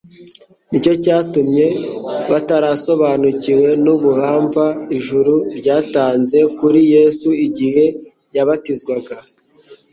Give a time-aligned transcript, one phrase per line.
[0.69, 1.67] Nicyo cyatumye
[2.31, 4.65] batarasobanukiwe n'ubuhamva
[4.97, 7.85] ijuru ryatanze kuri Yesu igihe
[8.35, 9.15] yabatizwaga.